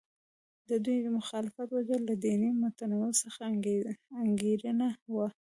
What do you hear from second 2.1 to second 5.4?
دیني متنونو څخه انګېرنه وه.